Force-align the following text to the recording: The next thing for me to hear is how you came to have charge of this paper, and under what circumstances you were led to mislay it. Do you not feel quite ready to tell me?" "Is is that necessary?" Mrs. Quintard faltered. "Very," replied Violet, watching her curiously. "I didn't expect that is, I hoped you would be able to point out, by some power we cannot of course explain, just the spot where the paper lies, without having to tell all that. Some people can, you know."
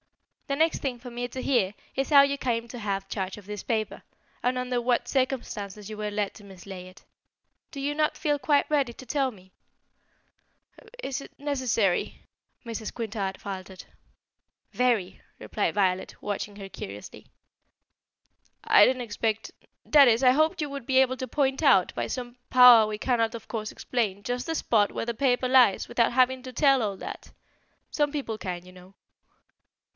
The 0.47 0.55
next 0.57 0.79
thing 0.79 0.99
for 0.99 1.09
me 1.11 1.27
to 1.29 1.41
hear 1.41 1.75
is 1.95 2.09
how 2.09 2.23
you 2.23 2.37
came 2.37 2.67
to 2.69 2.79
have 2.79 3.07
charge 3.07 3.37
of 3.37 3.45
this 3.45 3.63
paper, 3.63 4.01
and 4.43 4.57
under 4.57 4.81
what 4.81 5.07
circumstances 5.07 5.89
you 5.89 5.95
were 5.95 6.11
led 6.11 6.33
to 6.33 6.43
mislay 6.43 6.87
it. 6.87 7.05
Do 7.69 7.79
you 7.79 7.93
not 7.93 8.17
feel 8.17 8.37
quite 8.39 8.69
ready 8.69 8.91
to 8.93 9.05
tell 9.05 9.29
me?" 9.31 9.53
"Is 11.03 11.21
is 11.21 11.29
that 11.29 11.39
necessary?" 11.39 12.23
Mrs. 12.65 12.91
Quintard 12.93 13.39
faltered. 13.39 13.85
"Very," 14.71 15.21
replied 15.39 15.75
Violet, 15.75 16.15
watching 16.21 16.55
her 16.57 16.67
curiously. 16.67 17.27
"I 18.63 18.85
didn't 18.85 19.03
expect 19.03 19.51
that 19.85 20.07
is, 20.07 20.21
I 20.23 20.31
hoped 20.31 20.61
you 20.61 20.67
would 20.69 20.87
be 20.87 20.97
able 20.99 21.15
to 21.17 21.27
point 21.27 21.61
out, 21.63 21.93
by 21.93 22.07
some 22.07 22.37
power 22.49 22.87
we 22.87 22.97
cannot 22.97 23.35
of 23.35 23.47
course 23.47 23.71
explain, 23.71 24.23
just 24.23 24.47
the 24.47 24.55
spot 24.55 24.91
where 24.91 25.05
the 25.05 25.13
paper 25.13 25.47
lies, 25.47 25.87
without 25.87 26.11
having 26.11 26.41
to 26.43 26.51
tell 26.51 26.81
all 26.81 26.97
that. 26.97 27.31
Some 27.91 28.11
people 28.11 28.37
can, 28.39 28.65
you 28.65 28.71
know." 28.73 28.95